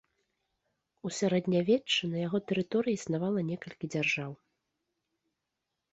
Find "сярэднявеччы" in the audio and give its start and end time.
1.17-2.09